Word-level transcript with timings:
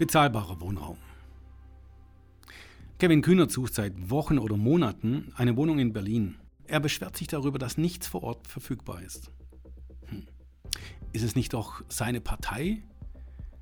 Bezahlbarer 0.00 0.62
Wohnraum. 0.62 0.96
Kevin 2.98 3.20
Kühnert 3.20 3.50
sucht 3.50 3.74
seit 3.74 4.08
Wochen 4.08 4.38
oder 4.38 4.56
Monaten 4.56 5.30
eine 5.36 5.58
Wohnung 5.58 5.78
in 5.78 5.92
Berlin. 5.92 6.36
Er 6.64 6.80
beschwert 6.80 7.18
sich 7.18 7.26
darüber, 7.26 7.58
dass 7.58 7.76
nichts 7.76 8.06
vor 8.06 8.22
Ort 8.22 8.46
verfügbar 8.46 9.02
ist. 9.02 9.30
Hm. 10.06 10.24
Ist 11.12 11.22
es 11.22 11.36
nicht 11.36 11.52
doch 11.52 11.82
seine 11.90 12.22
Partei, 12.22 12.82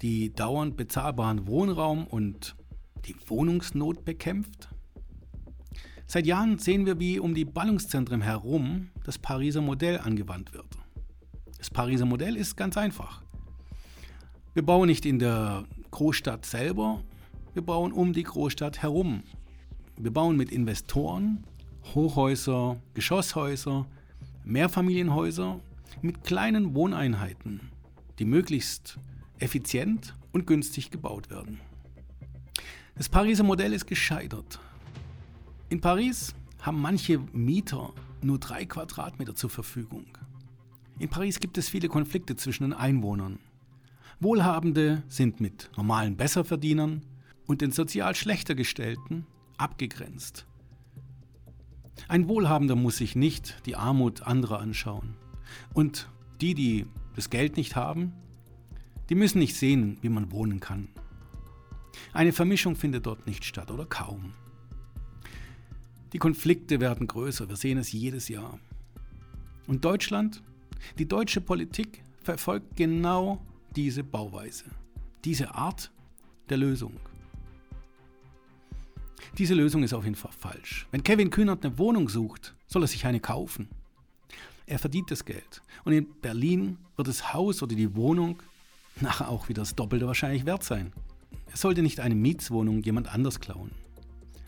die 0.00 0.32
dauernd 0.32 0.78
bezahlbaren 0.78 1.46
Wohnraum 1.46 2.06
und 2.06 2.56
die 3.04 3.14
Wohnungsnot 3.26 4.06
bekämpft? 4.06 4.70
Seit 6.06 6.24
Jahren 6.26 6.58
sehen 6.58 6.86
wir, 6.86 6.98
wie 6.98 7.18
um 7.18 7.34
die 7.34 7.44
Ballungszentren 7.44 8.22
herum 8.22 8.88
das 9.04 9.18
Pariser 9.18 9.60
Modell 9.60 9.98
angewandt 9.98 10.54
wird. 10.54 10.78
Das 11.58 11.68
Pariser 11.68 12.06
Modell 12.06 12.36
ist 12.38 12.56
ganz 12.56 12.78
einfach. 12.78 13.22
Wir 14.54 14.62
bauen 14.62 14.86
nicht 14.86 15.06
in 15.06 15.18
der 15.18 15.64
Großstadt 15.92 16.44
selber, 16.44 17.02
wir 17.54 17.62
bauen 17.62 17.90
um 17.90 18.12
die 18.12 18.22
Großstadt 18.22 18.82
herum. 18.82 19.22
Wir 19.96 20.10
bauen 20.10 20.36
mit 20.36 20.52
Investoren 20.52 21.44
Hochhäuser, 21.94 22.76
Geschosshäuser, 22.92 23.86
Mehrfamilienhäuser 24.44 25.58
mit 26.02 26.24
kleinen 26.24 26.74
Wohneinheiten, 26.74 27.60
die 28.18 28.26
möglichst 28.26 28.98
effizient 29.38 30.14
und 30.32 30.46
günstig 30.46 30.90
gebaut 30.90 31.30
werden. 31.30 31.58
Das 32.94 33.08
Pariser 33.08 33.44
Modell 33.44 33.72
ist 33.72 33.86
gescheitert. 33.86 34.60
In 35.70 35.80
Paris 35.80 36.34
haben 36.60 36.80
manche 36.80 37.18
Mieter 37.32 37.94
nur 38.20 38.38
drei 38.38 38.66
Quadratmeter 38.66 39.34
zur 39.34 39.48
Verfügung. 39.48 40.04
In 40.98 41.08
Paris 41.08 41.40
gibt 41.40 41.56
es 41.56 41.70
viele 41.70 41.88
Konflikte 41.88 42.36
zwischen 42.36 42.64
den 42.64 42.74
Einwohnern. 42.74 43.38
Wohlhabende 44.20 45.02
sind 45.08 45.40
mit 45.40 45.70
normalen 45.76 46.16
Besserverdienern 46.16 47.02
und 47.46 47.60
den 47.60 47.72
sozial 47.72 48.14
schlechter 48.14 48.54
gestellten 48.54 49.26
abgegrenzt. 49.58 50.46
Ein 52.08 52.28
Wohlhabender 52.28 52.76
muss 52.76 52.96
sich 52.96 53.16
nicht 53.16 53.56
die 53.66 53.76
Armut 53.76 54.22
anderer 54.22 54.60
anschauen. 54.60 55.14
Und 55.72 56.08
die, 56.40 56.54
die 56.54 56.86
das 57.14 57.30
Geld 57.30 57.56
nicht 57.56 57.76
haben, 57.76 58.12
die 59.08 59.14
müssen 59.14 59.38
nicht 59.38 59.56
sehen, 59.56 59.98
wie 60.00 60.08
man 60.08 60.32
wohnen 60.32 60.60
kann. 60.60 60.88
Eine 62.12 62.32
Vermischung 62.32 62.76
findet 62.76 63.06
dort 63.06 63.26
nicht 63.26 63.44
statt 63.44 63.70
oder 63.70 63.84
kaum. 63.84 64.32
Die 66.12 66.18
Konflikte 66.18 66.80
werden 66.80 67.06
größer, 67.06 67.48
wir 67.48 67.56
sehen 67.56 67.78
es 67.78 67.92
jedes 67.92 68.28
Jahr. 68.28 68.58
Und 69.66 69.84
Deutschland, 69.84 70.42
die 70.98 71.08
deutsche 71.08 71.40
Politik 71.40 72.02
verfolgt 72.22 72.76
genau 72.76 73.40
diese 73.76 74.04
Bauweise, 74.04 74.64
diese 75.24 75.54
Art 75.54 75.90
der 76.48 76.58
Lösung. 76.58 76.92
Diese 79.38 79.54
Lösung 79.54 79.82
ist 79.82 79.94
auf 79.94 80.04
jeden 80.04 80.16
Fall 80.16 80.32
falsch. 80.32 80.86
Wenn 80.90 81.02
Kevin 81.02 81.30
Kühnert 81.30 81.64
eine 81.64 81.78
Wohnung 81.78 82.08
sucht, 82.08 82.54
soll 82.66 82.84
er 82.84 82.88
sich 82.88 83.06
eine 83.06 83.20
kaufen. 83.20 83.68
Er 84.66 84.78
verdient 84.78 85.10
das 85.10 85.24
Geld. 85.24 85.62
Und 85.84 85.92
in 85.92 86.06
Berlin 86.20 86.78
wird 86.96 87.08
das 87.08 87.32
Haus 87.32 87.62
oder 87.62 87.74
die 87.74 87.94
Wohnung 87.96 88.42
nachher 89.00 89.28
auch 89.28 89.48
wieder 89.48 89.62
das 89.62 89.74
Doppelte 89.74 90.06
wahrscheinlich 90.06 90.44
wert 90.44 90.64
sein. 90.64 90.92
Er 91.50 91.56
sollte 91.56 91.82
nicht 91.82 92.00
eine 92.00 92.14
Mietswohnung 92.14 92.82
jemand 92.82 93.12
anders 93.12 93.40
klauen. 93.40 93.70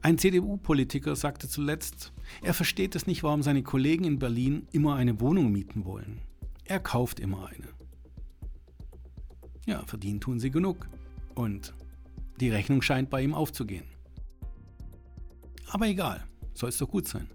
Ein 0.00 0.16
CDU-Politiker 0.16 1.16
sagte 1.16 1.48
zuletzt, 1.48 2.12
er 2.42 2.54
versteht 2.54 2.94
es 2.94 3.06
nicht, 3.06 3.24
warum 3.24 3.42
seine 3.42 3.64
Kollegen 3.64 4.04
in 4.04 4.18
Berlin 4.18 4.68
immer 4.70 4.94
eine 4.94 5.20
Wohnung 5.20 5.50
mieten 5.50 5.84
wollen. 5.84 6.20
Er 6.64 6.78
kauft 6.78 7.18
immer 7.18 7.48
eine. 7.48 7.77
Ja, 9.68 9.84
verdienen 9.84 10.18
tun 10.18 10.40
sie 10.40 10.50
genug. 10.50 10.88
Und 11.34 11.74
die 12.40 12.48
Rechnung 12.48 12.80
scheint 12.80 13.10
bei 13.10 13.22
ihm 13.22 13.34
aufzugehen. 13.34 13.84
Aber 15.66 15.86
egal, 15.86 16.26
soll 16.54 16.70
es 16.70 16.78
doch 16.78 16.88
gut 16.88 17.06
sein. 17.06 17.28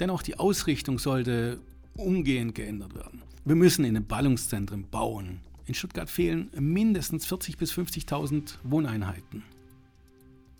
Denn 0.00 0.10
auch 0.10 0.22
die 0.22 0.40
Ausrichtung 0.40 0.98
sollte 0.98 1.60
umgehend 1.96 2.56
geändert 2.56 2.96
werden. 2.96 3.22
Wir 3.44 3.54
müssen 3.54 3.84
in 3.84 3.94
den 3.94 4.08
Ballungszentren 4.08 4.90
bauen. 4.90 5.40
In 5.66 5.74
Stuttgart 5.74 6.10
fehlen 6.10 6.50
mindestens 6.58 7.28
40.000 7.28 7.58
bis 7.58 7.72
50.000 7.72 8.56
Wohneinheiten. 8.64 9.44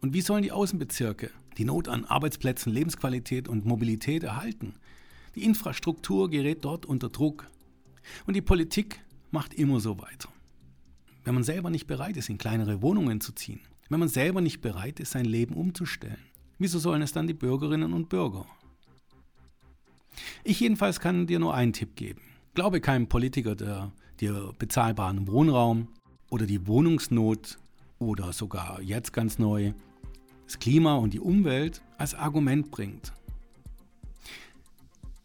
Und 0.01 0.15
wie 0.15 0.21
sollen 0.21 0.45
die 0.45 0.53
Außenbezirke 0.53 1.33
die 1.59 1.65
Not 1.65 1.89
an 1.89 2.05
Arbeitsplätzen, 2.05 2.73
Lebensqualität 2.73 3.49
und 3.49 3.67
Mobilität 3.67 4.23
erhalten? 4.23 4.75
Die 5.35 5.43
Infrastruktur 5.43 6.31
gerät 6.31 6.65
dort 6.65 6.87
unter 6.87 7.09
Druck. 7.09 7.51
Und 8.25 8.35
die 8.37 8.41
Politik 8.41 9.01
macht 9.33 9.53
immer 9.53 9.81
so 9.81 9.99
weiter. 9.99 10.29
Wenn 11.27 11.35
man 11.35 11.45
selber 11.45 11.69
nicht 11.69 11.87
bereit 11.87 12.17
ist, 12.17 12.31
in 12.31 12.39
kleinere 12.39 12.81
Wohnungen 12.81 13.21
zu 13.21 13.33
ziehen, 13.33 13.61
wenn 13.91 14.01
man 14.01 14.09
selber 14.09 14.41
nicht 14.41 14.63
bereit 14.63 14.99
ist, 14.99 15.11
sein 15.11 15.27
Leben 15.27 15.55
umzustellen, 15.55 16.25
Wieso 16.59 16.79
sollen 16.79 17.03
es 17.03 17.13
dann 17.13 17.27
die 17.27 17.35
Bürgerinnen 17.35 17.93
und 17.93 18.09
Bürger? 18.09 18.47
Ich 20.43 20.61
jedenfalls 20.61 21.01
kann 21.01 21.27
dir 21.27 21.39
nur 21.39 21.55
einen 21.55 21.75
Tipp 21.75 21.97
geben. 21.97 22.23
Glaube 22.55 22.81
keinem 22.81 23.09
Politiker, 23.09 23.55
der 23.55 23.93
dir 24.21 24.55
bezahlbaren 24.59 25.27
Wohnraum 25.27 25.89
oder 26.31 26.47
die 26.47 26.67
Wohnungsnot 26.67 27.59
oder 27.99 28.33
sogar 28.33 28.81
jetzt 28.81 29.13
ganz 29.13 29.39
neu 29.39 29.75
das 30.47 30.59
Klima 30.59 30.95
und 30.95 31.13
die 31.13 31.21
Umwelt 31.21 31.83
als 31.99 32.15
Argument 32.15 32.71
bringt. 32.71 33.13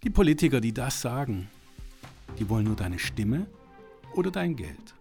Die 0.04 0.10
Politiker, 0.10 0.60
die 0.60 0.74
das 0.74 1.00
sagen, 1.00 1.48
die 2.40 2.50
wollen 2.50 2.66
nur 2.66 2.76
deine 2.76 3.00
Stimme 3.00 3.46
oder 4.16 4.32
dein 4.32 4.58
Geld. 4.58 4.96